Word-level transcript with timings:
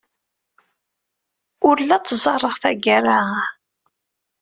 Ur 1.67 1.77
la 1.81 1.97
t-ẓẓareɣ 1.99 2.55
tagara-a. 2.61 3.41